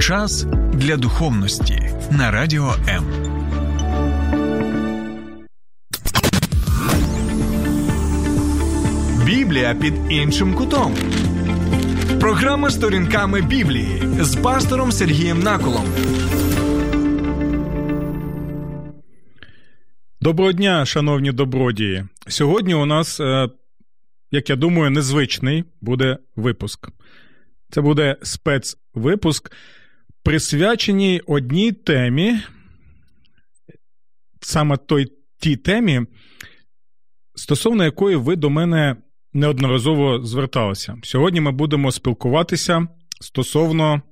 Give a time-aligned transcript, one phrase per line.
[0.00, 3.04] Час для духовності на радіо М.
[9.26, 10.94] Біблія під іншим кутом.
[12.20, 15.84] Програма сторінками Біблії з пастором Сергієм Наколом.
[20.20, 22.04] Доброго дня, шановні добродії.
[22.28, 23.48] Сьогодні у нас, е,
[24.30, 26.88] як я думаю, незвичний буде випуск.
[27.70, 29.52] Це буде спецвипуск,
[30.26, 32.40] присвяченій одній темі,
[34.40, 35.06] саме той
[35.38, 36.06] тій темі,
[37.34, 38.96] стосовно якої ви до мене
[39.32, 40.96] неодноразово зверталися.
[41.02, 42.88] Сьогодні ми будемо спілкуватися
[43.20, 44.02] стосовно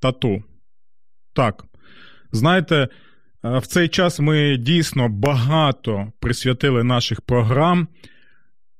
[0.00, 0.42] тату.
[1.34, 1.64] Так,
[2.32, 2.88] знаєте,
[3.42, 7.88] в цей час ми дійсно багато присвятили наших програм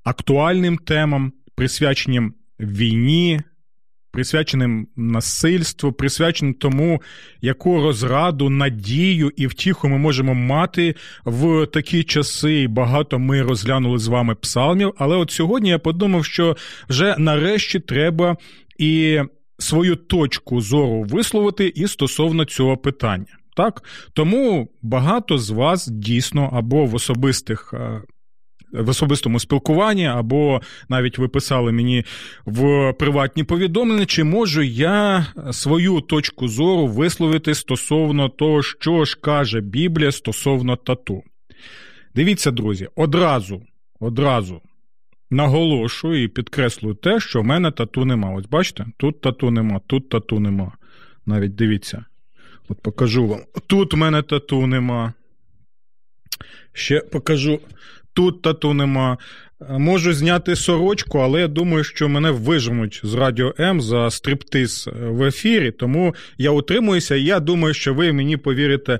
[0.05, 3.41] актуальним темам, присвяченим війні,
[4.15, 7.03] присвяченим насильству, присвяченим тому,
[7.41, 10.95] яку розраду, надію і втіху ми можемо мати
[11.25, 12.61] в такі часи.
[12.61, 14.95] І Багато ми розглянули з вами псалмів.
[14.99, 16.57] Але от сьогодні я подумав, що
[16.89, 18.37] вже нарешті треба
[18.79, 19.21] і
[19.59, 23.39] свою точку зору висловити і стосовно цього питання.
[23.57, 28.03] Так, тому багато з вас дійсно або в особистих е,
[28.75, 32.05] в особистому спілкуванні, або навіть ви писали мені
[32.47, 39.61] в приватні повідомлення, чи можу я свою точку зору висловити стосовно того, що ж каже
[39.61, 41.23] Біблія стосовно тату.
[42.15, 43.63] Дивіться, друзі, одразу,
[44.01, 44.61] одразу.
[45.31, 48.35] Наголошую і підкреслюю те, що в мене тату нема.
[48.35, 50.73] Ось бачите, тут тату нема, тут тату нема.
[51.27, 52.05] Навіть дивіться.
[52.69, 53.41] От покажу вам.
[53.67, 55.13] Тут в мене тату нема.
[56.73, 57.61] Ще покажу.
[58.15, 59.19] Тут тату нема.
[59.71, 65.23] Можу зняти сорочку, але я думаю, що мене вижмуть з радіо М за стриптиз в
[65.23, 67.15] ефірі, тому я утримуюся.
[67.15, 68.99] І я думаю, що ви мені повірите е,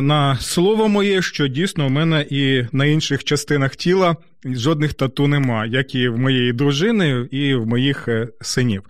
[0.00, 5.66] на слово моє, що дійсно в мене і на інших частинах тіла жодних тату нема,
[5.66, 8.82] як і в моєї дружини, і в моїх е, синів.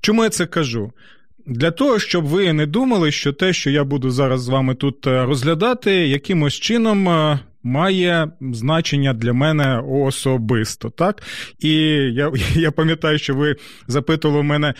[0.00, 0.92] Чому я це кажу?
[1.46, 5.06] Для того, щоб ви не думали, що те, що я буду зараз з вами тут
[5.06, 10.90] е, розглядати, якимось чином е, має значення для мене особисто.
[10.90, 11.22] так?
[11.58, 11.72] І
[12.12, 14.74] я, я пам'ятаю, що ви запитували мене.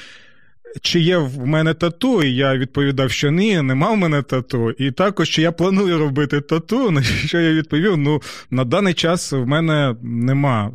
[0.80, 4.70] Чи є в мене тату, і я відповідав, що ні, нема в мене тату.
[4.70, 9.32] І також чи я планую робити тату, на що я відповів: ну на даний час
[9.32, 10.72] в мене нема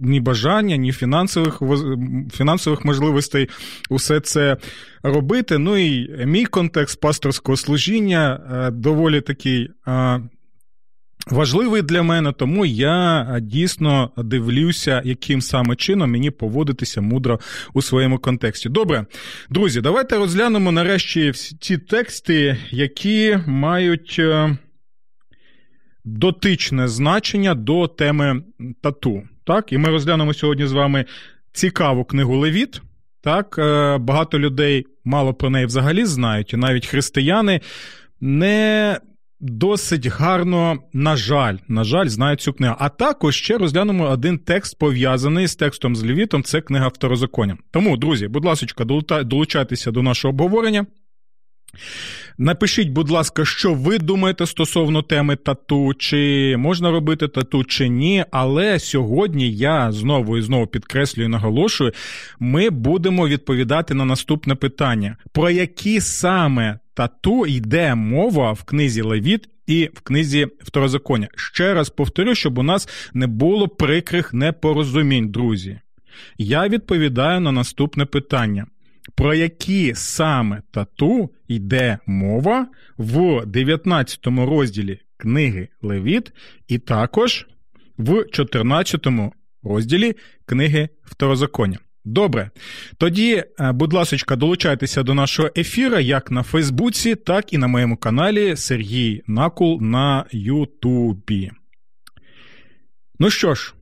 [0.00, 1.62] ні бажання, ні фінансових
[2.32, 3.48] фінансових можливостей
[3.90, 4.56] усе це
[5.02, 5.58] робити.
[5.58, 9.70] Ну і мій контекст пасторського служіння е, доволі такий.
[11.30, 17.40] Важливий для мене, тому я дійсно дивлюся, яким саме чином мені поводитися мудро
[17.74, 18.68] у своєму контексті.
[18.68, 19.06] Добре,
[19.50, 24.56] друзі, давайте розглянемо нарешті ті тексти, які мають е,
[26.04, 28.42] дотичне значення до теми
[28.82, 29.22] тату.
[29.44, 31.04] Так, і ми розглянемо сьогодні з вами
[31.52, 32.82] цікаву книгу Левіт.
[33.22, 37.60] Так, е, багато людей мало про неї взагалі знають, і навіть християни
[38.20, 38.96] не
[39.40, 42.74] досить гарно, на жаль, на жаль, знають цю книгу.
[42.78, 47.56] А також ще розглянемо один текст, пов'язаний з текстом з Левітом, це книга Второзаконня.
[47.70, 48.84] Тому, друзі, будь ласка,
[49.24, 50.86] долучайтеся до нашого обговорення.
[52.38, 58.24] Напишіть, будь ласка, що ви думаєте стосовно теми тату, чи можна робити тату, чи ні.
[58.30, 61.92] Але сьогодні я знову і знову підкреслюю і наголошую,
[62.40, 69.48] ми будемо відповідати на наступне питання: про які саме тату йде мова в книзі Левіт
[69.66, 71.28] і в книзі Второзаконня.
[71.36, 75.80] Ще раз повторю, щоб у нас не було прикрих непорозумінь, друзі.
[76.38, 78.66] Я відповідаю на наступне питання.
[79.14, 82.66] Про які саме тату йде мова
[82.98, 86.32] в 19 розділі книги Левіт,
[86.68, 87.46] і також
[87.98, 89.06] в 14
[89.62, 90.14] розділі
[90.46, 91.78] книги Второзаконня.
[92.04, 92.50] Добре.
[92.98, 97.96] Тоді, е, будь ласка, долучайтеся до нашого ефіра як на Фейсбуці, так і на моєму
[97.96, 101.50] каналі Сергій Накул на Ютубі.
[103.18, 103.74] Ну що ж,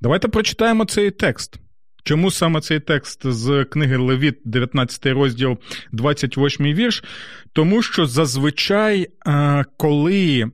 [0.00, 1.63] давайте прочитаємо цей текст.
[2.04, 5.58] Чому саме цей текст з книги Левіт, 19 розділ,
[5.92, 7.04] 28 вірш?
[7.52, 10.50] Тому що зазвичай, е, коли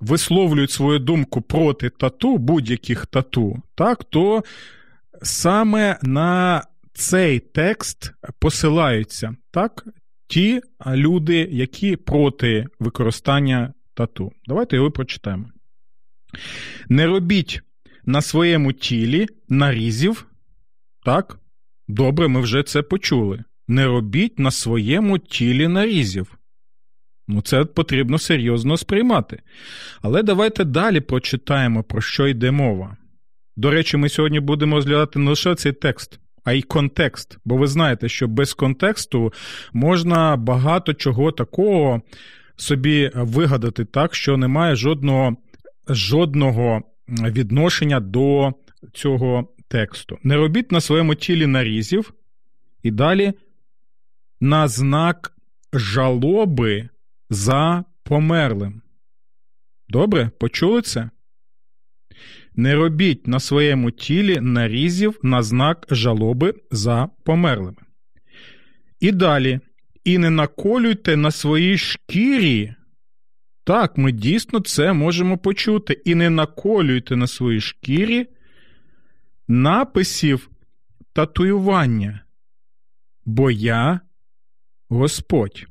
[0.00, 4.44] висловлюють свою думку проти тату, будь-яких тату, так, то
[5.22, 9.84] саме на цей текст посилаються так,
[10.26, 14.32] ті люди, які проти використання тату.
[14.46, 15.44] Давайте його прочитаємо.
[16.88, 17.60] Не робіть
[18.04, 20.26] на своєму тілі нарізів.
[21.04, 21.38] Так,
[21.88, 23.44] добре, ми вже це почули.
[23.68, 26.38] не робіть на своєму тілі нарізів.
[27.28, 29.42] Ну, це потрібно серйозно сприймати.
[30.02, 32.96] Але давайте далі прочитаємо, про що йде мова.
[33.56, 37.38] До речі, ми сьогодні будемо розглядати не лише цей текст, а й контекст.
[37.44, 39.32] Бо ви знаєте, що без контексту
[39.72, 42.02] можна багато чого такого
[42.56, 45.36] собі вигадати так, що немає жодного,
[45.88, 48.52] жодного відношення до
[48.92, 50.18] цього тексту.
[50.22, 52.14] Не робіть на своєму тілі нарізів
[52.82, 53.32] і далі
[54.40, 55.32] на знак
[55.72, 56.88] жалоби
[57.30, 58.82] за померлим.
[59.88, 61.10] Добре, почули це?
[62.54, 67.82] Не робіть на своєму тілі нарізів на знак жалоби за померлими.
[69.00, 69.60] І далі.
[70.04, 72.74] І не наколюйте на своїй шкірі.
[73.64, 76.00] Так, ми дійсно це можемо почути.
[76.04, 78.26] І не наколюйте на своїй шкірі
[79.52, 80.50] написів
[81.12, 82.20] татуювання.
[83.24, 84.00] Бо я
[84.88, 85.66] Господь.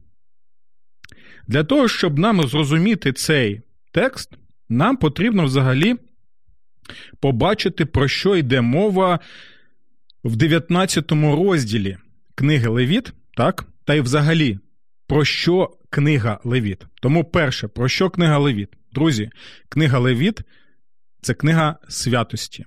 [1.48, 3.62] Для того, щоб нам зрозуміти цей
[3.92, 4.30] текст,
[4.70, 5.96] нам потрібно взагалі
[7.20, 9.20] побачити, про що йде мова
[10.24, 11.98] в 19 розділі
[12.36, 13.66] книги Левіт, так?
[13.86, 14.60] Та й взагалі,
[15.08, 16.86] про що книга Левіт.
[17.02, 18.70] Тому, перше, про що книга Левіт?
[18.92, 19.30] Друзі,
[19.70, 20.40] книга Левіт
[21.22, 22.66] це книга святості.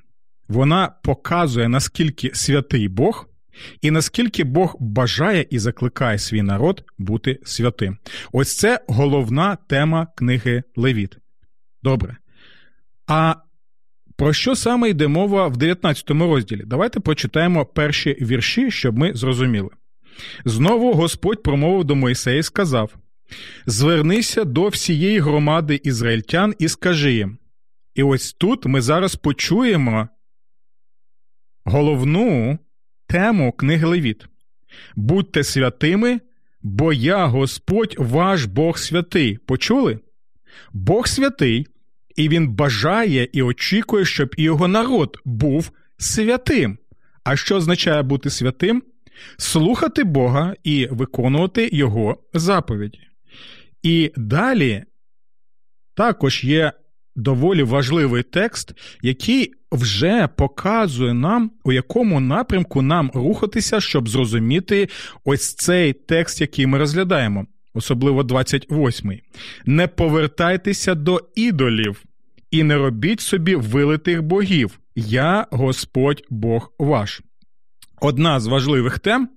[0.48, 3.28] Вона показує, наскільки святий Бог.
[3.82, 7.98] І наскільки Бог бажає і закликає свій народ бути святим.
[8.32, 11.16] Ось це головна тема книги Левіт.
[11.82, 12.16] Добре.
[13.06, 13.34] А
[14.16, 16.62] про що саме йде мова в 19 розділі?
[16.66, 19.70] Давайте прочитаємо перші вірші, щоб ми зрозуміли.
[20.44, 22.94] Знову Господь промовив до Мойсея і сказав:
[23.66, 27.38] Звернися до всієї громади ізраїльтян і скажи їм.
[27.94, 30.08] І ось тут ми зараз почуємо
[31.64, 32.58] головну
[33.06, 34.26] тему книги Левіт.
[34.96, 36.20] Будьте святими,
[36.62, 39.38] бо я Господь ваш Бог святий.
[39.38, 39.98] Почули?
[40.72, 41.66] Бог святий,
[42.16, 46.78] і Він бажає і очікує, щоб і його народ був святим.
[47.24, 48.82] А що означає бути святим?
[49.36, 53.00] Слухати Бога і виконувати Його заповіді.
[53.82, 54.84] І далі
[55.94, 56.72] також є
[57.16, 58.72] доволі важливий текст,
[59.02, 64.88] який вже показує нам, у якому напрямку нам рухатися, щоб зрозуміти
[65.24, 69.22] ось цей текст, який ми розглядаємо, особливо 28-й.
[69.66, 72.02] Не повертайтеся до ідолів
[72.50, 74.78] і не робіть собі вилитих богів.
[74.96, 77.20] Я Господь Бог ваш.
[78.00, 79.28] Одна з важливих тем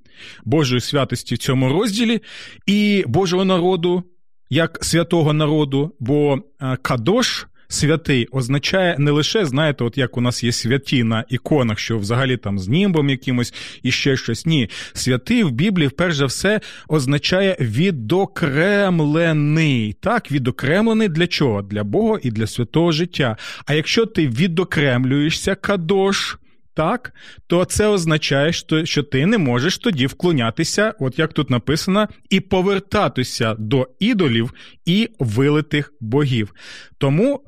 [0.45, 2.21] Божої святості в цьому розділі
[2.65, 4.03] і Божого народу,
[4.49, 10.43] як святого народу, бо е, Кадош святий означає не лише, знаєте, от як у нас
[10.43, 13.53] є святі на іконах, що взагалі там з німбом якимось
[13.83, 14.45] і ще щось.
[14.45, 19.93] Ні, святий в Біблії, перш за все, означає відокремлений.
[19.93, 21.61] Так, відокремлений для чого?
[21.61, 23.37] Для Бога і для святого життя.
[23.65, 26.37] А якщо ти відокремлюєшся, кадош.
[26.77, 27.13] Так,
[27.47, 28.53] то це означає,
[28.83, 34.53] що ти не можеш тоді вклонятися, от як тут написано, і повертатися до ідолів
[34.85, 36.53] і вилитих богів.
[36.97, 37.41] Тому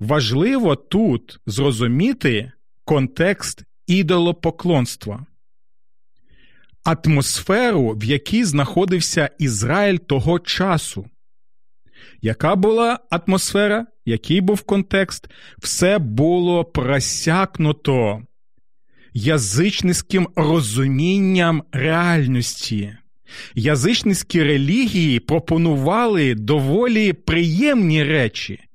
[0.00, 2.52] Важливо тут зрозуміти
[2.84, 5.26] контекст ідолопоклонства,
[6.84, 11.06] атмосферу, в якій знаходився Ізраїль того часу.
[12.22, 15.28] Яка була атмосфера, який був контекст?
[15.58, 18.22] Все було просякнуто
[19.14, 22.96] язичницьким розумінням реальності.
[23.54, 28.67] Язичницькі релігії пропонували доволі приємні речі.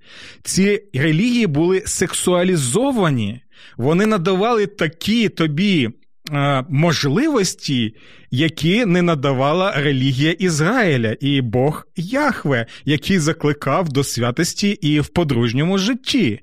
[0.43, 3.41] Ці релігії були сексуалізовані,
[3.77, 5.89] вони надавали такі тобі
[6.32, 7.96] е, можливості,
[8.32, 15.77] які не надавала релігія Ізраїля і Бог Яхве, який закликав до святості і в подружньому
[15.77, 16.39] житті.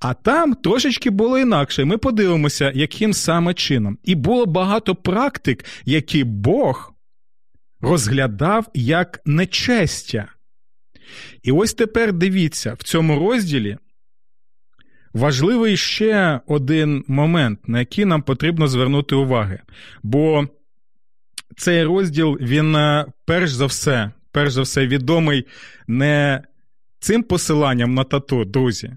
[0.00, 1.84] А там трошечки було інакше.
[1.84, 3.98] Ми подивимося, яким саме чином.
[4.04, 6.92] І було багато практик, які Бог
[7.80, 10.28] розглядав як нечестя.
[11.42, 13.78] І ось тепер дивіться, в цьому розділі
[15.14, 19.54] важливий ще один момент, на який нам потрібно звернути увагу.
[20.02, 20.48] Бо
[21.56, 25.46] цей розділ, він е, перш за все, перш за все, відомий
[25.86, 26.42] не
[27.00, 28.92] цим посиланням на тату, друзі.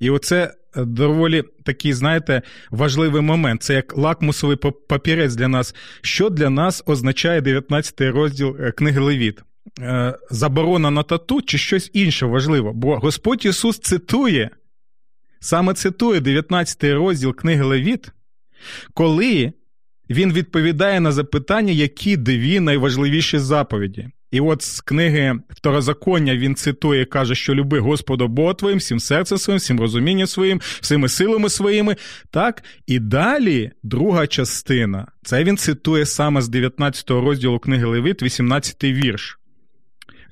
[0.00, 3.62] І оце доволі такий, знаєте, важливий момент.
[3.62, 4.56] Це як лакмусовий
[4.88, 5.74] папірець для нас.
[6.02, 9.42] Що для нас означає 19 розділ е, книги Левіт?
[9.80, 12.72] Е, заборона на тату чи щось інше важливе.
[12.74, 14.50] Бо Господь Ісус цитує,
[15.40, 18.12] саме цитує 19 розділ книги Левіт,
[18.94, 19.52] коли
[20.10, 24.08] він відповідає на запитання, які дві найважливіші заповіді.
[24.30, 29.38] І от з книги Второзаконня він цитує, каже, що люби Господа Бога твоїм, всім серцем
[29.38, 31.96] своїм, всім розумінням своїм, всіми силами своїми.
[32.30, 35.06] Так, і далі друга частина.
[35.22, 39.38] Це він цитує саме з 19 розділу книги Левит, 18 вірш.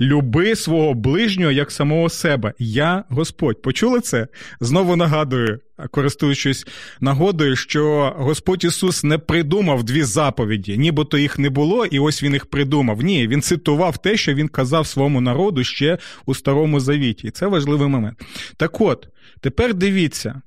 [0.01, 2.53] Люби свого ближнього як самого себе.
[2.59, 3.63] Я Господь.
[3.63, 4.27] Почули це?
[4.61, 5.61] Знову нагадую,
[5.91, 6.67] користуючись
[7.01, 12.33] нагодою, що Господь Ісус не придумав дві заповіді, нібито їх не було, і ось він
[12.33, 13.03] їх придумав.
[13.03, 17.27] Ні, він цитував те, що він казав своєму народу ще у Старому Завіті.
[17.27, 18.19] І це важливий момент.
[18.57, 19.09] Так от,
[19.41, 20.43] тепер дивіться,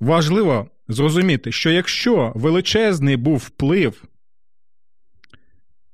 [0.00, 4.02] важливо зрозуміти, що якщо величезний був вплив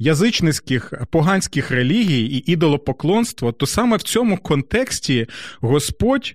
[0.03, 5.27] язичницьких поганських релігій і ідолопоклонство, то саме в цьому контексті
[5.61, 6.35] Господь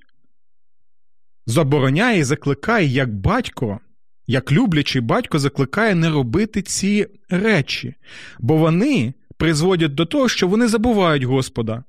[1.46, 3.80] забороняє і закликає як батько,
[4.28, 7.96] як люблячий батько закликає не робити ці речі,
[8.40, 11.84] бо вони призводять до того, що вони забувають Господа,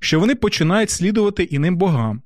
[0.00, 2.22] що вони починають слідувати іним богам.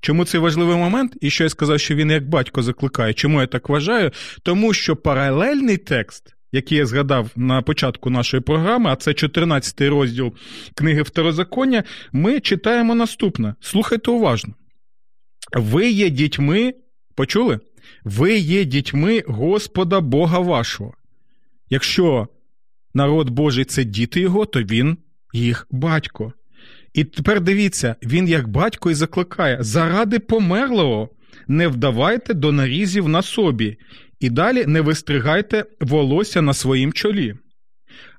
[0.00, 1.16] Чому це важливий момент?
[1.20, 3.14] І що я сказав, що він як батько закликає.
[3.14, 4.10] Чому я так вважаю?
[4.42, 10.32] Тому що паралельний текст який я згадав на початку нашої програми, а це 14 розділ
[10.74, 13.54] книги Второзаконня, ми читаємо наступне.
[13.60, 14.54] Слухайте уважно.
[15.52, 16.74] Ви є дітьми,
[17.14, 17.60] почули?
[18.04, 20.94] Ви є дітьми Господа Бога вашого.
[21.70, 22.28] Якщо
[22.94, 24.96] народ Божий це діти його, то він
[25.32, 26.32] їх батько.
[26.94, 31.08] І тепер дивіться, він як батько і закликає: заради померлого
[31.48, 33.76] не вдавайте до нарізів на собі,
[34.20, 37.34] і далі не вистригайте волосся на своїм чолі.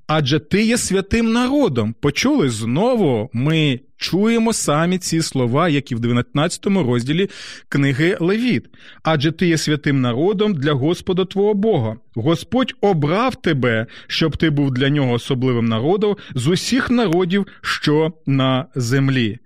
[0.06, 1.94] Адже ти є святим народом.
[2.00, 7.30] Почули знову ми чуємо самі ці слова, як і в 19 розділі
[7.68, 8.66] книги Левіт.
[9.02, 11.96] Адже ти є святим народом для Господа Твого Бога.
[12.14, 18.66] Господь обрав тебе, щоб ти був для нього особливим народом з усіх народів, що на
[18.74, 19.38] землі.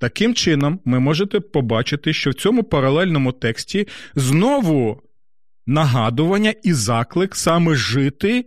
[0.00, 5.02] Таким чином, ми можете побачити, що в цьому паралельному тексті знову
[5.68, 8.44] нагадування і заклик саме жити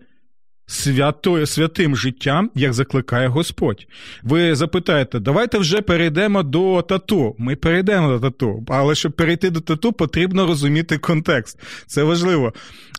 [0.66, 3.88] святою святим життям, як закликає Господь.
[4.24, 7.36] Ви запитаєте, давайте вже перейдемо до тату.
[7.38, 11.60] Ми перейдемо до тату, але щоб перейти до тату, потрібно розуміти контекст.
[11.88, 12.54] Це важливо.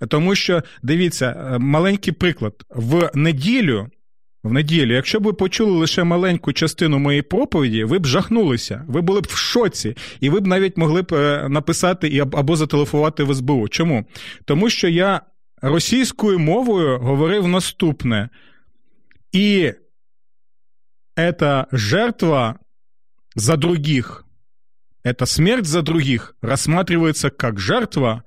[0.08, 3.88] Тому що дивіться, е, маленький приклад в неділю.
[4.43, 9.01] В неділю, якщо б ви почули лише маленьку частину моєї проповіді, ви б жахнулися, ви
[9.01, 13.35] були б в шоці, і ви б навіть могли б е, написати або зателефувати в
[13.35, 13.67] СБУ.
[13.67, 14.05] Чому?
[14.45, 15.21] Тому що я
[15.61, 18.29] російською мовою говорив наступне.
[19.31, 19.73] І
[21.15, 22.59] эта жертва
[23.35, 24.25] за других,
[25.03, 28.23] эта смерть за других рассматривается как жертва,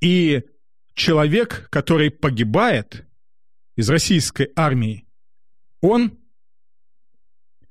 [0.00, 0.42] и
[0.94, 3.04] человек, который погибает
[3.76, 5.04] из российской армии,
[5.83, 6.11] он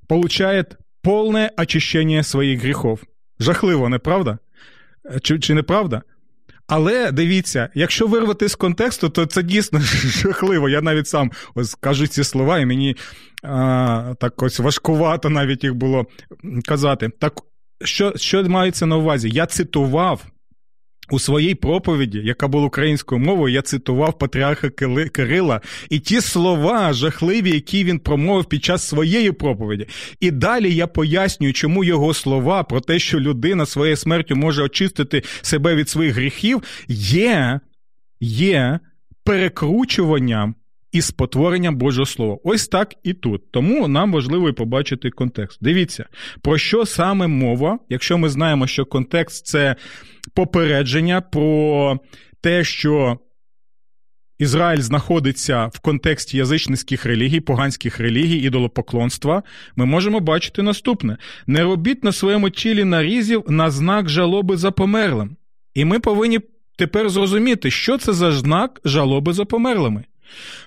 [0.07, 3.03] получает полное очищение своїх гріхов.
[3.39, 4.37] Жахливо, не правда?
[5.21, 6.01] Чи, чи не правда?
[6.67, 10.69] Але дивіться, якщо вирвати з контексту, то це дійсно жахливо.
[10.69, 12.95] Я навіть сам ось кажу ці слова, і мені
[13.43, 16.05] а, так ось важкувато навіть їх було
[16.65, 17.09] казати.
[17.19, 17.33] Так
[17.83, 19.29] що, що мається на увазі?
[19.29, 20.25] Я цитував
[21.13, 24.69] у своїй проповіді, яка була українською мовою, я цитував патріарха
[25.09, 29.87] Кирила і ті слова жахливі, які він промовив під час своєї проповіді.
[30.19, 35.23] І далі я пояснюю, чому його слова про те, що людина своєю смертю може очистити
[35.41, 37.59] себе від своїх гріхів, є,
[38.19, 38.79] є
[39.23, 40.55] перекручуванням.
[40.93, 42.37] І спотворенням Божого Слова.
[42.43, 43.51] Ось так і тут.
[43.51, 45.59] Тому нам важливо і побачити контекст.
[45.61, 46.05] Дивіться,
[46.41, 49.75] про що саме мова, якщо ми знаємо, що контекст це
[50.33, 51.99] попередження про
[52.41, 53.17] те, що
[54.39, 59.43] Ізраїль знаходиться в контексті язичницьких релігій, поганських релігій, ідолопоклонства,
[59.75, 65.35] ми можемо бачити наступне: не робіть на своєму тілі нарізів на знак жалоби за померлим.
[65.73, 66.39] І ми повинні
[66.77, 70.03] тепер зрозуміти, що це за знак жалоби за померлими.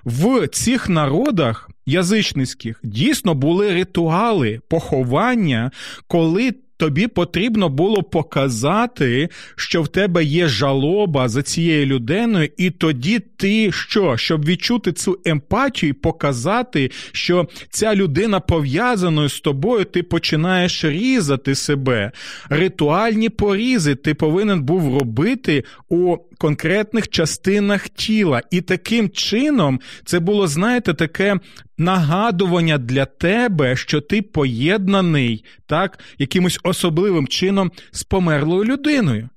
[0.05, 5.71] В цих народах язичницьких дійсно були ритуали поховання,
[6.07, 13.19] коли тобі потрібно було показати, що в тебе є жалоба за цією людиною, і тоді
[13.19, 14.17] ти що?
[14.17, 22.13] Щоб відчути цю емпатію, показати, що ця людина пов'язаною з тобою, ти починаєш різати себе.
[22.51, 28.43] Ритуальні порізи ти повинен був робити у конкретних частинах тіла.
[28.51, 31.37] І таким чином це було, знаєте, таке
[31.79, 39.29] нагадування для тебе, що ти поєднаний так, якимось особливим чином з померлою людиною.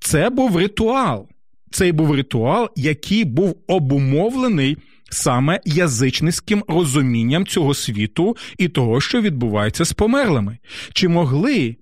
[0.00, 1.28] Це був ритуал.
[1.70, 4.76] цей був ритуал, який був обумовлений
[5.10, 10.58] саме язичницьким розумінням цього світу і того, що відбувається з померлими.
[10.92, 11.76] Чи могли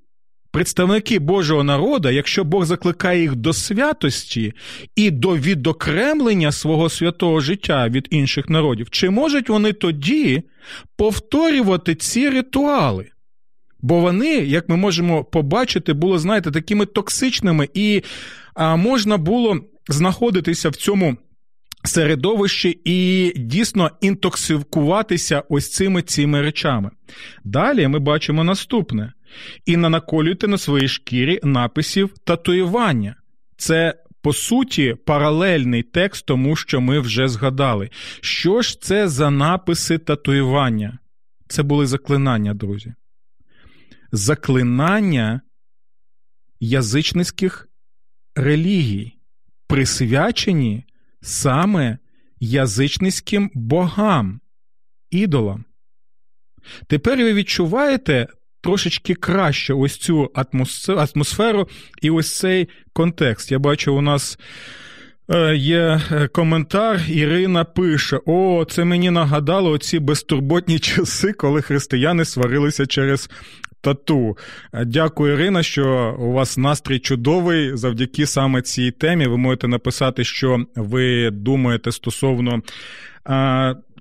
[0.52, 4.52] представники Божого народу, якщо Бог закликає їх до святості
[4.97, 10.42] і до відокремлення свого святого життя від інших народів, чи можуть вони тоді
[10.97, 13.09] повторювати ці ритуали?
[13.80, 18.02] Бо вони, як ми можемо побачити, були, знаєте, такими токсичними, і
[18.54, 21.16] а, можна було знаходитися в цьому
[21.84, 26.90] середовищі і дійсно інтоксикуватися ось цими цими речами.
[27.44, 29.12] Далі ми бачимо наступне:
[29.66, 33.16] і не наколюйте на своїй шкірі написів татуювання.
[33.56, 33.94] Це.
[34.24, 37.90] По суті, паралельний текст тому, що ми вже згадали.
[38.20, 40.98] Що ж це за написи татуювання?
[41.48, 42.94] Це були заклинання, друзі
[44.12, 45.40] заклинання
[46.60, 47.68] язичницьких
[48.34, 49.18] релігій,
[49.66, 50.84] присвячені
[51.23, 51.99] саме
[52.41, 54.41] язичницьким богам,
[55.11, 55.64] ідолам.
[56.87, 58.26] Тепер ви відчуваєте
[58.61, 60.31] трошечки краще ось цю
[60.97, 61.69] атмосферу
[62.02, 63.52] і ось цей контекст.
[63.52, 64.38] Я бачу, у нас
[65.31, 72.25] Е, є е, коментар, Ірина пише: О, це мені нагадало оці безтурботні часи, коли християни
[72.25, 73.31] сварилися через
[73.82, 74.36] тату.
[74.86, 77.76] Дякую, Ірина, що у вас настрій чудовий.
[77.76, 79.26] Завдяки саме цій темі.
[79.26, 82.62] Ви можете написати, що ви думаєте стосовно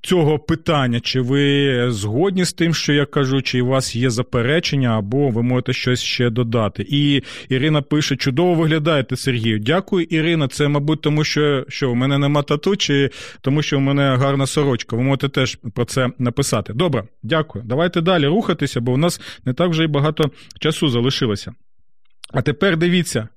[0.01, 4.98] цього питання, чи ви згодні з тим, що я кажу, чи у вас є заперечення,
[4.98, 6.86] або ви можете щось ще додати.
[6.89, 9.60] І Ірина пише: чудово виглядаєте, Сергію.
[9.60, 10.48] Дякую, Ірина.
[10.48, 13.10] Це, мабуть, тому що що у мене нема тату, чи
[13.41, 14.96] тому, що у мене гарна сорочка.
[14.96, 16.74] Ви можете теж про це написати.
[16.74, 17.65] Добре, дякую.
[17.67, 21.53] Давайте далі рухатися, бо у нас не так вже й багато часу залишилося.
[22.34, 23.27] А тепер дивіться.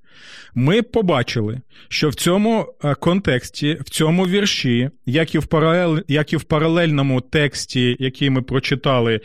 [0.55, 6.33] Ми побачили, що в цьому е, контексті, в цьому вірші, як і в паралель, як
[6.33, 9.21] і в паралельному тексті, який ми прочитали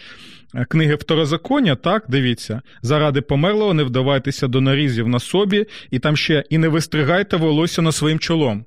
[0.56, 6.18] е, книги Второзаконня, так, дивіться, заради померлого не вдавайтеся до нарізів на собі, і там
[6.18, 8.66] ще і не вистригайте волосся на своїм чолом.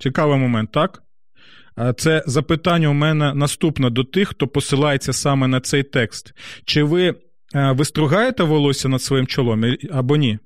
[0.00, 1.02] Цікавий момент, так?
[1.96, 6.32] Це запитання у мене наступне до тих, хто посилається саме на цей текст.
[6.64, 7.14] Чи ви е,
[7.72, 10.38] вистругаєте волосся над своїм чолом або ні?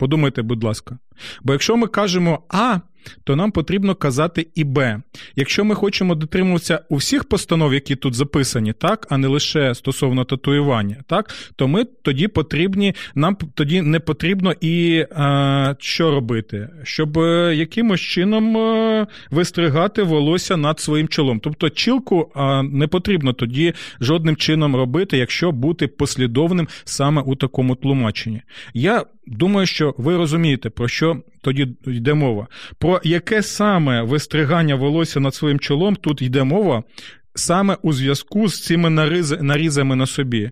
[0.00, 0.98] Подумайте, будь ласка.
[1.42, 2.78] Бо якщо ми кажемо А,
[3.24, 5.02] то нам потрібно казати і Б.
[5.36, 10.24] Якщо ми хочемо дотримуватися у всіх постанов, які тут записані, так, а не лише стосовно
[10.24, 17.18] татуювання, так, то ми тоді потрібні, нам тоді не потрібно і а, що робити, щоб
[17.18, 21.40] е, якимось чином е, вистригати волосся над своїм чолом.
[21.40, 27.74] Тобто чілку а, не потрібно тоді жодним чином робити, якщо бути послідовним саме у такому
[27.74, 28.42] тлумаченні.
[28.74, 32.46] Я думаю, що ви розумієте, про що тоді йде мова.
[32.78, 36.82] Про яке саме вистригання волосся над своїм чолом тут йде мова
[37.34, 38.90] саме у зв'язку з цими
[39.40, 40.50] нарізами на собі.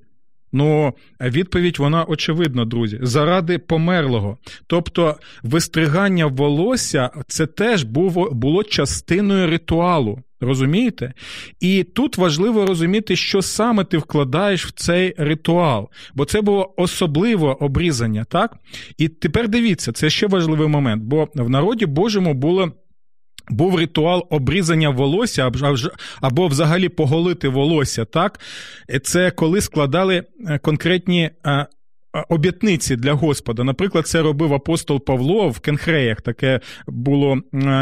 [0.52, 4.38] Ну, відповідь вона очевидна, друзі, заради померлого.
[4.66, 10.22] Тобто, вистригання волосся це теж було, частиною ритуалу.
[10.40, 11.12] Розумієте?
[11.60, 17.56] І тут важливо розуміти, що саме ти вкладаєш в цей ритуал, бо це було особливе
[17.60, 18.56] обрізання, так?
[18.98, 22.72] І тепер дивіться, це ще важливий момент, бо в народі Божому було.
[23.50, 25.52] Був ритуал обрізання волосся
[26.20, 28.40] або взагалі поголити волосся, так?
[29.02, 31.66] Це коли складали е, конкретні е,
[32.28, 33.64] обітниці для Господа.
[33.64, 37.38] Наприклад, це робив апостол Павло в Кенхреях, таке було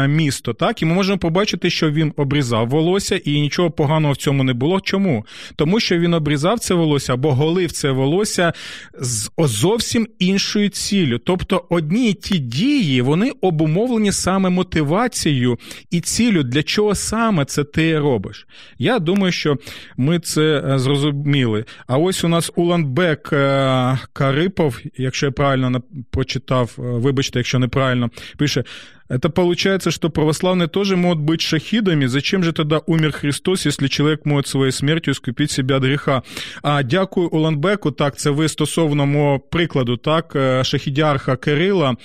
[0.07, 0.53] місто.
[0.53, 4.53] Так, і ми можемо побачити, що він обрізав волосся, і нічого поганого в цьому не
[4.53, 4.81] було.
[4.81, 5.25] Чому?
[5.55, 8.53] Тому що він обрізав це волосся або голив це волосся
[8.99, 11.17] з зовсім іншою ціллю.
[11.17, 15.57] Тобто одні і ті дії вони обумовлені саме мотивацією
[15.91, 18.47] і ціллю, для чого саме це ти робиш.
[18.77, 19.57] Я думаю, що
[19.97, 21.65] ми це е, зрозуміли.
[21.87, 28.10] А ось у нас Уланбек е, Карипов, якщо я правильно прочитав, е, вибачте, якщо неправильно,
[28.36, 28.64] пише.
[29.10, 32.06] Это получается, что православные тоже могут быть шахидами.
[32.06, 36.22] Зачем же тогда умер Христос, если человек может своєю смертю скупити себе від гріха?
[36.62, 37.90] А дякую Уланбеку.
[37.90, 41.96] Так, це ви стосовно мого прикладу, так, е, шахідярха Кирила.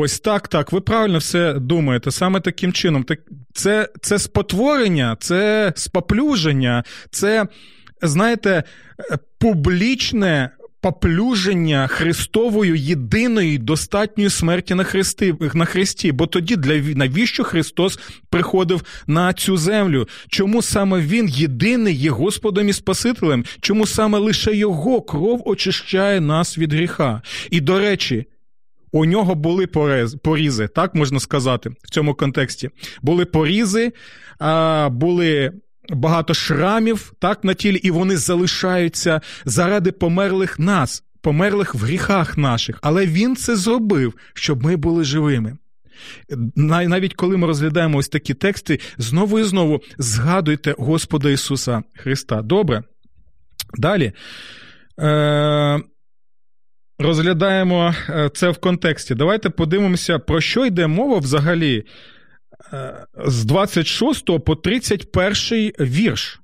[0.00, 2.10] Ось так, так, ви правильно все думаєте.
[2.10, 3.04] Саме таким чином.
[3.04, 3.18] Так,
[3.52, 7.46] Це це спотворення, це споплюження, це,
[8.02, 8.62] знаєте,
[9.10, 10.50] е, публічне
[10.83, 16.11] поплюження Христовою єдиної достатньої смерті на хресті, на хресті.
[16.11, 20.07] Бо тоді для навіщо Христос приходив на цю землю?
[20.27, 23.45] Чому саме Він єдиний є Господом і Спасителем?
[23.61, 27.21] Чому саме лише Його кров очищає нас від гріха?
[27.51, 28.25] І до речі.
[28.91, 29.67] У нього були
[30.23, 32.69] порізи, так можна сказати, в цьому контексті.
[33.01, 33.91] Були порізи,
[34.89, 35.51] були
[35.89, 42.79] багато шрамів так на тілі, і вони залишаються заради померлих нас, померлих в гріхах наших.
[42.81, 45.57] Але він це зробив, щоб ми були живими.
[46.55, 52.41] Навіть коли ми розглядаємо ось такі тексти, знову і знову згадуйте Господа Ісуса Христа.
[52.41, 52.83] Добре?
[53.77, 54.11] Далі.
[54.99, 55.81] Е-
[56.99, 59.15] Розглядаємо е, це в контексті.
[59.15, 61.83] Давайте подивимося, про що йде мова взагалі
[63.25, 66.39] з 26 по 31 вірш.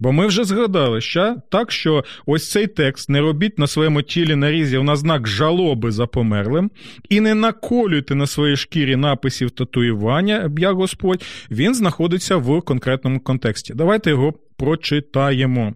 [0.00, 4.36] Бо ми вже згадали що так, що ось цей текст не робіть на своєму тілі
[4.36, 6.70] нарізів на знак жалоби за померлим,
[7.08, 13.74] і не наколюйте на своїй шкірі написів татуювання, я Господь, він знаходиться в конкретному контексті.
[13.74, 15.74] Давайте його прочитаємо.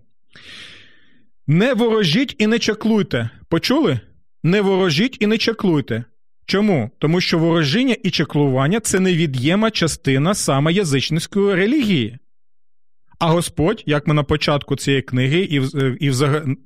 [1.47, 3.31] Не ворожіть і не чаклуйте.
[3.49, 4.01] Почули?
[4.42, 6.05] Не ворожіть і не чаклуйте.
[6.49, 6.91] Чому?
[6.99, 12.19] Тому що ворожіння і чаклування це невід'єма частина саме язичницької релігії.
[13.19, 15.63] А Господь, як ми на початку цієї книги і
[16.01, 16.57] і взагалі.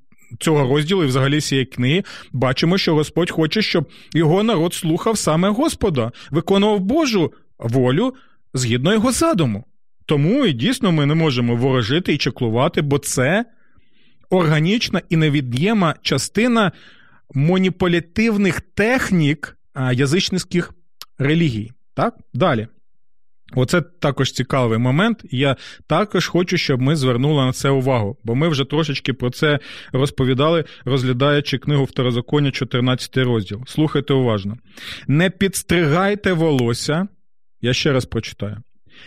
[0.40, 5.48] Цього розділу і взагалі цієї книги бачимо, що Господь хоче, щоб його народ слухав саме
[5.48, 8.14] Господа, виконував Божу волю
[8.54, 9.64] згідно його задуму.
[10.06, 13.44] Тому і дійсно ми не можемо ворожити і чеклувати, бо це
[14.30, 16.72] органічна і невід'єма частина
[17.34, 19.56] маніпулятивних технік
[19.92, 20.72] язичницьких
[21.18, 21.72] релігій.
[21.94, 22.14] Так?
[22.34, 22.68] Далі.
[23.54, 25.24] Оце також цікавий момент.
[25.30, 25.56] Я
[25.86, 29.58] також хочу, щоб ми звернули на це увагу, бо ми вже трошечки про це
[29.92, 33.62] розповідали, розглядаючи книгу Второзаконня, 14 розділ.
[33.66, 34.56] Слухайте уважно.
[35.06, 37.08] Не підстригайте волосся.
[37.60, 38.56] Я ще раз прочитаю.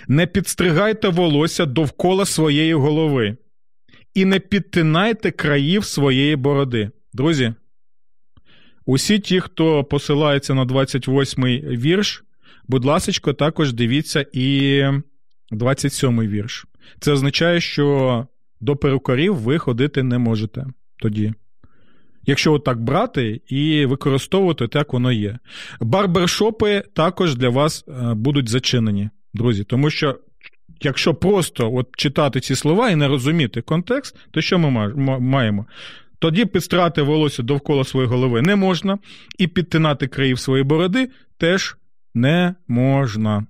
[0.07, 3.37] Не підстригайте волосся довкола своєї голови
[4.13, 6.89] і не підтинайте країв своєї бороди.
[7.13, 7.53] Друзі,
[8.85, 12.25] усі ті, хто посилається на 28-й вірш,
[12.67, 14.83] Будь ласка, також дивіться і
[15.51, 16.65] 27-й вірш.
[16.99, 18.27] Це означає, що
[18.61, 20.65] до перукарів ви ходити не можете
[20.99, 21.33] тоді.
[22.23, 25.39] Якщо отак брати і використовувати, так воно є.
[25.79, 30.19] Барбершопи також для вас е, будуть зачинені, друзі, тому що.
[30.81, 34.69] Якщо просто от читати ці слова і не розуміти контекст, то що ми
[35.19, 35.65] маємо?
[36.25, 38.97] Тоді підстрати волосся довкола своєї голови не можна,
[39.37, 41.77] і підтинати країв своєї бороди теж
[42.13, 43.45] не можна.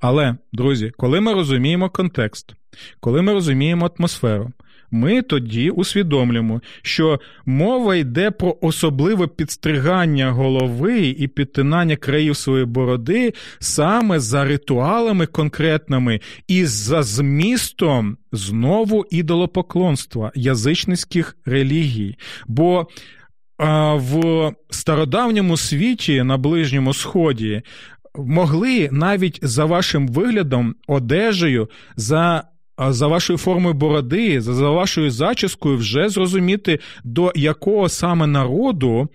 [0.00, 2.54] Але, друзі, коли ми розуміємо контекст,
[3.00, 4.52] коли ми розуміємо атмосферу,
[4.90, 13.32] ми тоді усвідомлюємо, що мова йде про особливе підстригання голови і підтинання країв своєї бороди
[13.58, 22.16] саме за ритуалами конкретними і за змістом знову ідолопоклонства язичницьких релігій.
[22.46, 22.86] Бо
[23.94, 27.62] в стародавньому світі на Ближньому Сході
[28.14, 32.44] могли навіть за вашим виглядом, одежею, за
[32.78, 39.08] за вашою формою бороди, за вашою зачіскою вже зрозуміти, до якого саме народу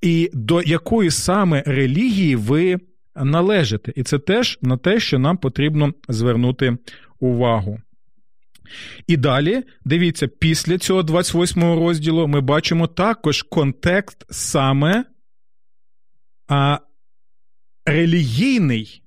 [0.00, 2.78] і до якої саме релігії ви
[3.16, 3.92] належите.
[3.96, 6.76] І це теж на те, що нам потрібно звернути
[7.20, 7.78] увагу.
[9.06, 15.04] І далі, дивіться, після цього 28 розділу ми бачимо також контекст саме
[16.48, 16.78] а,
[17.86, 19.02] релігійний.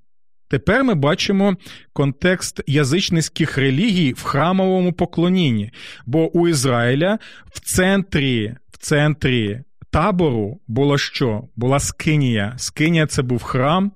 [0.50, 1.56] Тепер ми бачимо
[1.92, 5.70] контекст язичницьких релігій в храмовому поклонінні.
[6.06, 7.18] Бо у Ізраїля
[7.52, 9.60] в центрі в центрі
[9.90, 11.44] табору було що?
[11.56, 12.54] Була Скинія.
[12.56, 13.92] Скинія це був храм,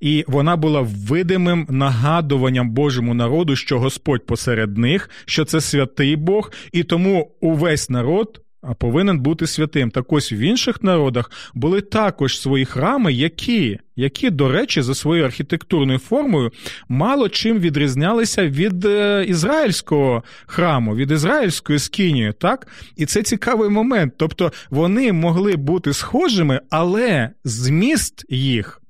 [0.00, 6.52] і вона була видимим нагадуванням Божому народу, що Господь посеред них, що це святий Бог,
[6.72, 8.40] і тому увесь народ.
[8.62, 9.90] А повинен бути святим.
[9.90, 15.26] Так ось в інших народах були також свої храми, які, які, до речі, за своєю
[15.26, 16.52] архітектурною формою
[16.88, 22.32] мало чим відрізнялися від е, ізраїльського храму, від ізраїльської скинії.
[22.38, 22.66] так?
[22.96, 24.14] І це цікавий момент.
[24.16, 28.80] Тобто вони могли бути схожими, але зміст їх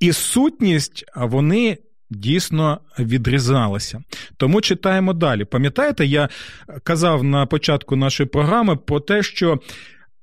[0.00, 1.78] і сутність вони
[2.10, 4.02] дійсно відрізалися.
[4.36, 5.44] Тому читаємо далі.
[5.44, 6.28] Пам'ятаєте, я
[6.82, 9.60] казав на початку нашої програми про те, що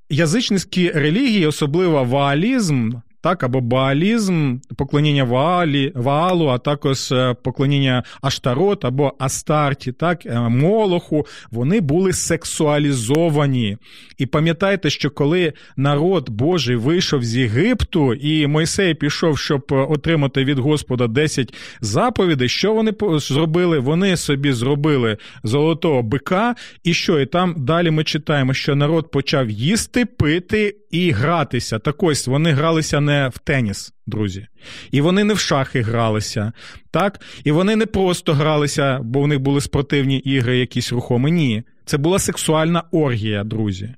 [0.09, 2.91] язичницькі релігії, особливо ваалізм,
[3.25, 10.39] так, або Баалізм, поклоніння Ваалі, Ваалу, а також е, поклоніння Аштарот або Астарті, так, е,
[10.39, 13.77] Молоху, вони були сексуалізовані.
[14.17, 20.59] І пам'ятайте, що коли народ Божий вийшов з Єгипту, і Мойсей пішов, щоб отримати від
[20.59, 23.79] Господа 10 заповідей, що вони зробили?
[23.79, 27.19] Вони собі зробили золотого бика, і що?
[27.19, 31.79] І там далі ми читаємо, що народ почав їсти, пити і гратися.
[31.79, 34.47] Так ось вони гралися не в теніс, друзі.
[34.91, 36.53] І вони не в шахи гралися,
[36.91, 37.21] так?
[37.43, 41.31] І вони не просто гралися, бо в них були спортивні ігри, якісь рухомі.
[41.31, 41.63] Ні.
[41.85, 43.95] Це була сексуальна оргія, друзі.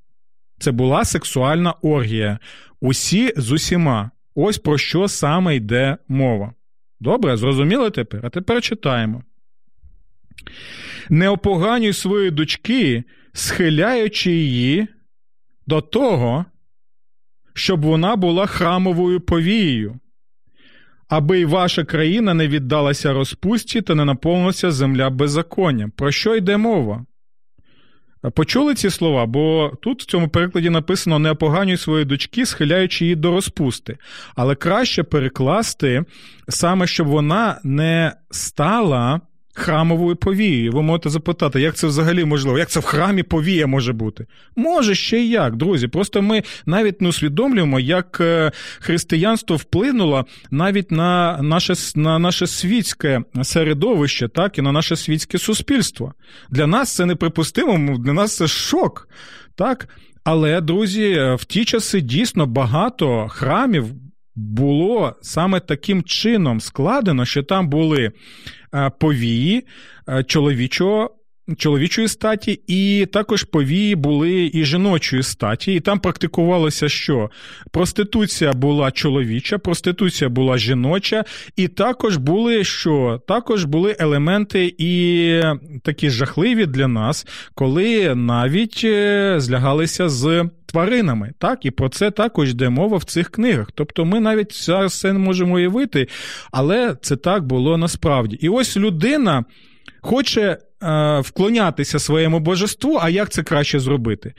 [0.58, 2.38] Це була сексуальна оргія.
[2.80, 4.10] Усі з усіма.
[4.34, 6.52] Ось про що саме йде мова.
[7.00, 8.20] Добре, зрозуміли тепер?
[8.24, 9.22] А тепер читаємо.
[11.08, 14.88] Не опоганюй свої дочки, схиляючи її
[15.66, 16.44] до того,
[17.58, 19.98] щоб вона була храмовою повією,
[21.08, 25.90] аби й ваша країна не віддалася розпусті та не наповнилася земля беззаконням.
[25.90, 27.04] Про що йде мова?
[28.34, 33.16] Почули ці слова, бо тут в цьому перекладі написано не опоганюй свої дочки, схиляючи її
[33.16, 33.96] до розпусти.
[34.36, 36.04] Але краще перекласти
[36.48, 39.20] саме, щоб вона не стала
[39.58, 40.72] храмовою повією.
[40.72, 42.58] Ви можете запитати, як це взагалі можливо?
[42.58, 44.26] Як це в храмі повія може бути?
[44.56, 45.88] Може ще й як, друзі.
[45.88, 53.22] Просто ми навіть не усвідомлюємо, як е, християнство вплинуло навіть на наше на наше світське
[53.42, 56.12] середовище, так і на наше світське суспільство.
[56.50, 59.08] Для нас це неприпустимо, для нас це шок.
[59.54, 59.88] так?
[60.24, 63.86] Але, друзі, в ті часи дійсно багато храмів
[64.38, 68.12] було саме таким чином складено, що там були
[68.74, 69.66] Е, повії
[70.08, 71.14] е, чоловічого.
[71.56, 77.30] Чоловічої статі, і також повії були і жіночої статі, і там практикувалося, що
[77.70, 81.24] проституція була чоловіча, проституція була жіноча,
[81.56, 83.22] і також були що?
[83.28, 85.42] Також були елементи і
[85.82, 91.32] такі жахливі для нас, коли навіть е, злягалися з тваринами.
[91.38, 93.68] Так, і про це також йде мова в цих книгах.
[93.74, 96.08] Тобто ми навіть зараз це не можемо уявити,
[96.50, 98.36] але це так було насправді.
[98.36, 99.44] І ось людина
[100.00, 100.58] хоче
[101.20, 104.34] вклонятися своєму божеству, а як це краще зробити?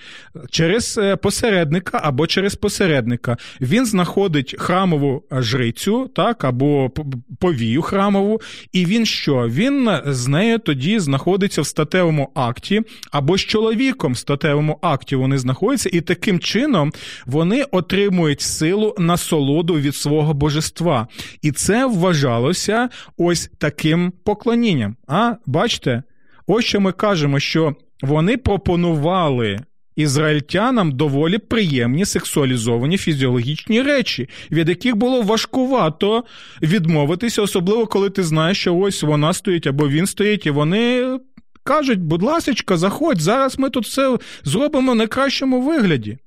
[0.50, 3.38] Через е, посередника або через посередника.
[3.62, 6.92] Він знаходить храмову жрицю, так, або
[7.40, 9.48] повію храмову, і він що?
[9.50, 15.38] Він з нею тоді знаходиться в статевому акті, або з чоловіком в статевому акті вони
[15.38, 16.92] знаходяться, і таким чином
[17.26, 21.08] вони отримують силу насолоду від свого божества.
[21.42, 24.96] І це вважалося ось таким поклонінням.
[25.08, 26.04] А бачите?
[26.52, 29.60] Ось що ми кажемо, що вони пропонували
[29.96, 36.24] ізраїльтянам доволі приємні сексуалізовані фізіологічні речі, від яких було важкувато
[36.62, 41.20] відмовитися, особливо коли ти знаєш, що ось вона стоїть або він стоїть, і вони.
[41.64, 46.18] Кажуть, будь ласка, заходь, зараз ми тут все зробимо в найкращому вигляді.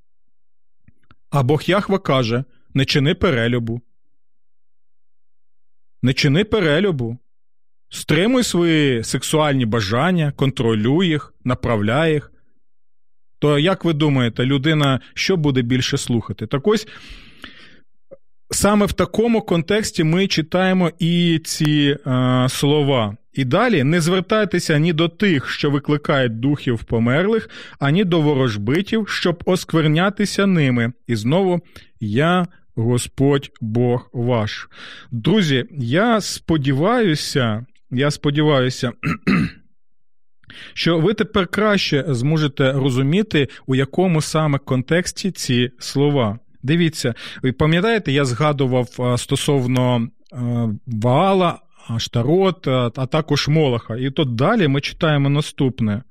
[1.31, 3.81] А Бог Яхва каже: не чини перелюбу.
[6.03, 7.19] Не чини перелюбу.
[7.95, 12.33] Стримуй свої сексуальні бажання, контролюй їх, направляй їх.
[13.39, 16.47] То, як ви думаєте, людина що буде більше слухати?
[16.47, 16.89] Так ось
[18.51, 23.17] саме в такому контексті ми читаємо і ці е, слова.
[23.33, 29.43] І далі не звертайтеся ні до тих, що викликають духів померлих, ані до ворожбитів, щоб
[29.47, 30.93] осквернятися ними.
[31.07, 31.61] І знову
[32.01, 32.47] я.
[32.75, 34.69] Господь Бог ваш.
[35.11, 38.93] Друзі, я сподіваюся, я сподіваюся.
[40.75, 46.39] Що ви тепер краще зможете розуміти, у якому саме контексті ці слова.
[46.63, 50.09] Дивіться, ви пам'ятаєте, я згадував стосовно
[50.87, 53.97] Ваала, Аштарот, а також Молоха.
[53.97, 56.03] І тут далі ми читаємо наступне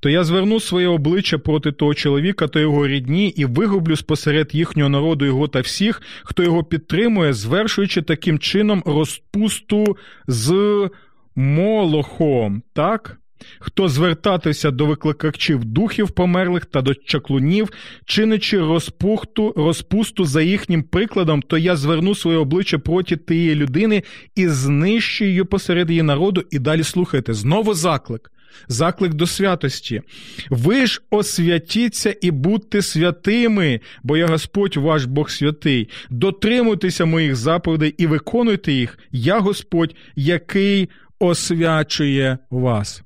[0.00, 4.88] то я зверну своє обличчя проти того чоловіка та його рідні і вигублю спосеред їхнього
[4.88, 9.96] народу його та всіх, хто його підтримує, звершуючи таким чином розпусту
[10.26, 10.88] з
[11.36, 12.62] молохом.
[12.72, 13.18] Так?
[13.60, 17.68] Хто звертатися до викликачів духів померлих та до чаклунів,
[18.04, 24.02] чинячи розпухту, розпусту за їхнім прикладом, то я зверну своє обличчя проти тієї людини
[24.34, 26.44] і знищу її посеред її народу.
[26.50, 28.30] І далі слухайте, знову заклик
[28.68, 30.02] заклик до святості.
[30.50, 35.88] Ви ж освятіться і будьте святими, бо я Господь ваш Бог святий.
[36.10, 43.02] Дотримуйтеся моїх заповідей і виконуйте їх, я Господь, який освячує вас.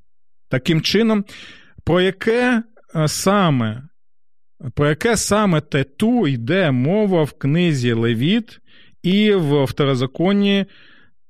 [0.49, 1.25] Таким чином,
[1.83, 2.63] про яке
[2.95, 3.83] е, саме
[4.75, 8.59] Про яке саме тату йде мова в книзі Левіт
[9.03, 10.65] і в второзаконні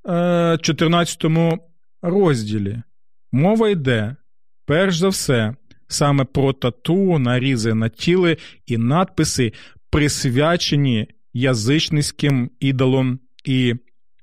[0.05, 1.57] 14 е,
[2.01, 2.81] розділі.
[3.35, 4.15] Мова йде,
[4.65, 5.55] перш за все,
[5.87, 9.53] саме про тату, нарізи на тіли і надписи,
[9.89, 13.75] присвячені язичницьким ідолам і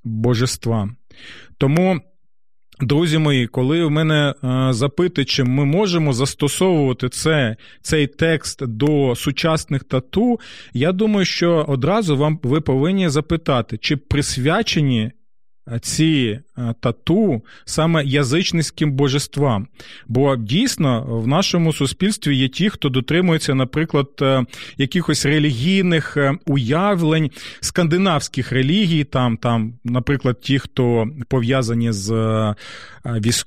[0.03, 0.95] божествам.
[1.57, 2.01] Тому
[2.81, 9.15] Друзі мої, коли в мене е, запитують, чи ми можемо застосовувати це, цей текст до
[9.15, 10.39] сучасних тату,
[10.73, 15.11] я думаю, що одразу вам ви повинні запитати, чи присвячені
[15.79, 19.67] ці е, тату саме язичницьким божествам.
[20.07, 24.45] Бо дійсно в нашому суспільстві є ті, хто дотримується, наприклад, е,
[24.77, 32.11] якихось релігійних е, уявлень скандинавських релігій, там, там, наприклад, ті, хто пов'язані з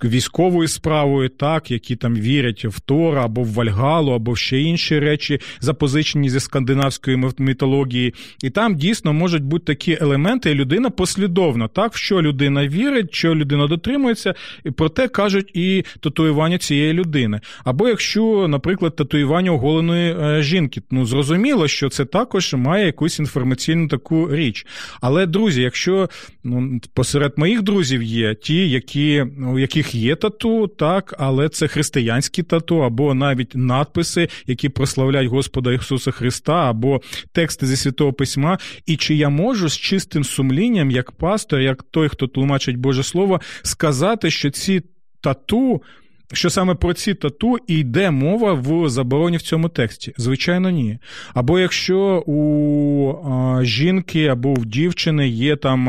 [0.04, 4.98] військовою справою, так, які там вірять в Тора або в Вальгалу, або в ще інші
[4.98, 8.14] речі, запозичені зі скандинавської мітології.
[8.42, 13.34] І там дійсно можуть бути такі елементи, і людина послідовно, так, що людина вірить, що
[13.34, 17.40] людина дотримується, і про те кажуть і татуювання цієї людини.
[17.64, 23.88] Або якщо, наприклад, татуювання оголеної е, жінки, ну зрозуміло, що це також має якусь інформаційну
[23.88, 24.66] таку річ.
[25.00, 26.08] Але, друзі, якщо
[26.44, 32.42] ну, посеред моїх друзів є ті, які, у яких є тату, так, але це християнські
[32.42, 37.00] тату, або навіть надписи, які прославляють Господа Ісуса Христа, або
[37.32, 42.08] тексти зі Святого Письма, і чи я можу з чистим сумлінням, як пастор, як той,
[42.08, 44.82] хто тлумачить Боже Слово, сказати, що ці
[45.20, 45.82] тату
[46.32, 50.14] що саме про ці тату і йде мова в забороні в цьому тексті?
[50.16, 50.98] Звичайно, ні.
[51.34, 55.88] Або якщо у жінки або в дівчини є там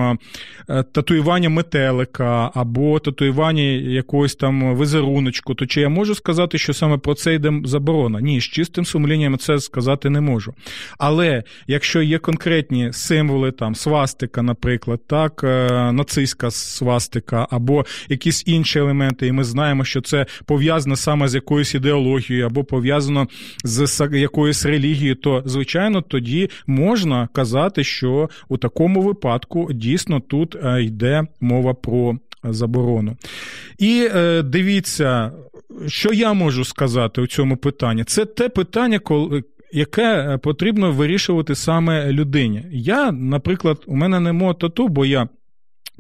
[0.69, 6.97] е, татуювання метелика, або татуювання якогось там визеруночку, то чи я можу сказати, що саме
[6.97, 8.21] про це йде заборона?
[8.21, 10.53] Ні, з чистим сумлінням це сказати не можу.
[10.97, 18.79] Але якщо є конкретні символи, там свастика, наприклад, так, е, нацистська свастика, або якісь інші
[18.79, 23.27] елементи, і ми знаємо, що це пов'язане саме з якоюсь ідеологією або пов'язано
[23.63, 30.83] з якоюсь релігією, то звичайно тоді можна казати, що у такому випадку дійсно тут е,
[30.83, 33.17] йде мова про заборону.
[33.77, 35.31] І е, дивіться,
[35.87, 38.03] що я можу сказати у цьому питанні.
[38.03, 39.43] Це те питання, коли.
[39.71, 42.63] Яке потрібно вирішувати саме людині.
[42.71, 45.27] Я, наприклад, у мене не тату, бо я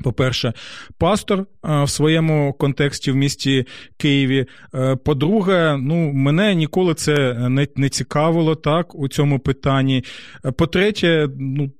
[0.03, 0.53] по-перше,
[0.97, 3.65] пастор в своєму контексті в місті
[3.97, 4.45] Києві.
[4.75, 10.03] Е, по-друге, ну мене ніколи це не не цікавило так у цьому питанні.
[10.45, 11.71] Е, по-третє, ну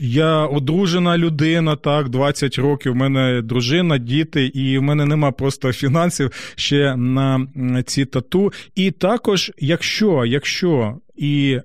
[0.00, 2.92] я одружена людина, так, 20 років.
[2.92, 7.46] в мене дружина, діти, і в мене нема просто фінансів ще на
[7.86, 8.52] ці тату.
[8.74, 11.60] І також, якщо, якщо і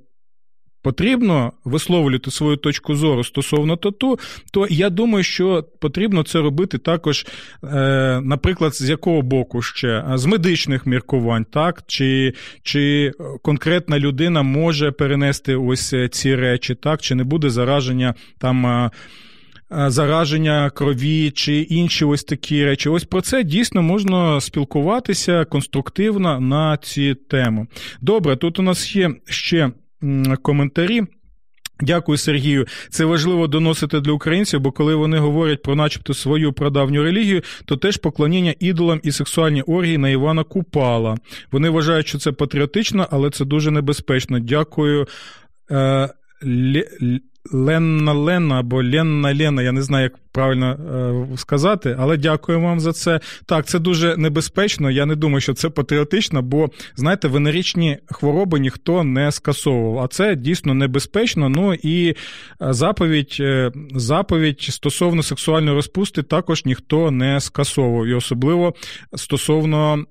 [0.82, 4.20] потрібно висловлювати свою точку зору стосовно тату,
[4.54, 7.26] то я думаю, що потрібно це робити також,
[7.64, 13.12] е, наприклад, з якого боку ще з медичних міркувань, так чи чи
[13.42, 18.66] конкретна людина може перенести ось ці речі, так, чи не буде зараження там.
[18.66, 22.90] Е, зараження крові чи інші ось такі речі.
[22.90, 27.68] Ось про це дійсно можна спілкуватися конструктивно на ці теми.
[28.02, 29.72] Добре, тут у нас є ще
[30.42, 31.04] коментарі.
[31.82, 32.66] Дякую, Сергію.
[32.90, 37.78] Це важливо доносити для українців, бо коли вони говорять про, начебто, свою прадавню релігію, то
[37.78, 41.18] теж поклоніння ідолам і сексуальні оргії на Івана Купала.
[41.52, 44.40] Вони вважають, що це патріотично, але це дуже небезпечно.
[44.40, 45.08] Дякую.
[47.52, 50.72] Ленна Лена або Ленна Лена, я не знаю, як правильно
[51.34, 53.20] е, сказати, але дякую вам за це.
[53.46, 54.92] Так, це дуже небезпечно.
[54.92, 60.04] Я не думаю, що це патріотично, бо знаєте, венеричні хвороби ніхто не скасовував.
[60.04, 61.50] А це дійсно небезпечно.
[61.50, 62.16] Ну і е,
[62.60, 68.08] заповідь, е, заповідь стосовно сексуальної розпусти також ніхто не скасовував.
[68.08, 68.74] І особливо
[69.16, 70.04] стосовно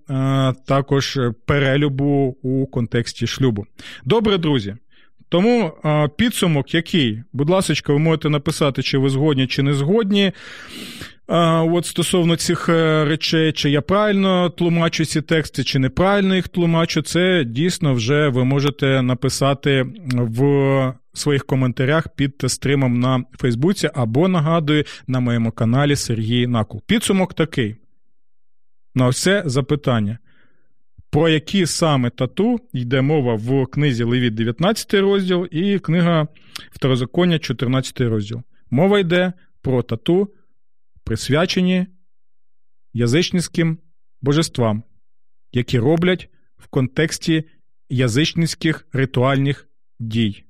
[0.66, 3.66] також перелюбу у контексті шлюбу.
[4.05, 4.77] Добре, друзі.
[5.29, 5.73] Тому
[6.17, 7.23] підсумок який?
[7.33, 10.33] Будь ласка, ви можете написати, чи ви згодні, чи не згодні.
[11.29, 17.03] От стосовно цих е, речей, чи я правильно тлумачу ці тексти, чи неправильно їх тлумачу,
[17.03, 24.85] це дійсно вже ви можете написати в своїх коментарях під стримом на Фейсбуці або нагадую
[25.07, 26.83] на моєму каналі Сергій Накул.
[26.87, 27.77] Підсумок такий.
[28.95, 30.19] На це запитання.
[31.11, 36.28] Про які саме тату йде мова в книзі Левіт 19 розділ і книга
[36.70, 38.43] Второзаконня, 14 розділ.
[38.70, 40.35] Мова йде про тату,
[41.05, 41.87] присвячені
[42.95, 43.78] язичницьким
[44.22, 44.83] божествам,
[45.53, 47.45] які роблять в контексті
[47.89, 49.68] язичницьких ритуальних
[50.01, 50.45] дій,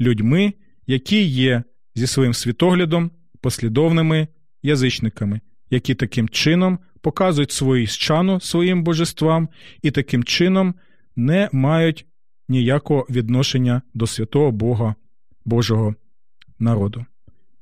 [0.00, 0.54] людьми,
[0.86, 1.62] які є
[1.94, 3.10] зі своїм світоглядом
[3.40, 4.28] послідовними
[4.62, 9.48] язичниками, які таким чином показують свою щану своїм божествам
[9.82, 10.74] і таким чином
[11.16, 12.06] не мають
[12.48, 14.94] ніякого відношення до святого Бога
[15.44, 15.94] Божого
[16.58, 17.06] народу.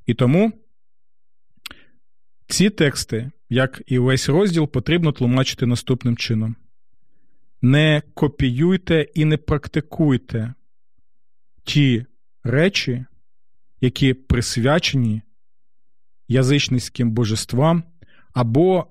[0.05, 0.53] І тому
[2.47, 6.55] ці тексти, як і весь розділ, потрібно тлумачити наступним чином.
[7.61, 10.53] Не копіюйте і не практикуйте
[11.63, 12.05] ті
[12.43, 13.05] речі,
[13.81, 15.21] які присвячені
[16.27, 17.83] язичницьким божествам
[18.33, 18.87] або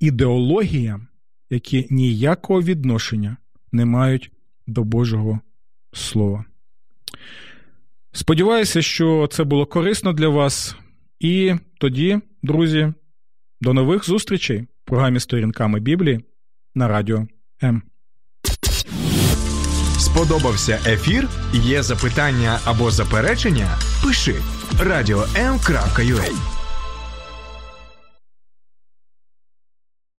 [0.00, 1.06] ідеологіям,
[1.50, 3.36] які ніякого відношення
[3.72, 4.30] не мають
[4.66, 5.40] до Божого
[5.92, 6.44] Слова.
[8.12, 10.76] Сподіваюся, що це було корисно для вас.
[11.20, 12.92] І тоді, друзі,
[13.60, 16.20] до нових зустрічей в програмі Сторінками Біблії
[16.74, 17.26] на радіо
[17.62, 17.82] М.
[19.98, 21.28] Сподобався ефір?
[21.52, 23.78] Є запитання або заперечення?
[24.04, 24.34] Пиши
[24.80, 26.55] радіом.ua